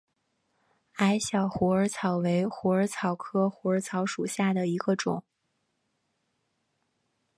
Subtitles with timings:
[0.95, 5.23] 矮小虎耳草为虎耳草科虎耳草属下的一个种。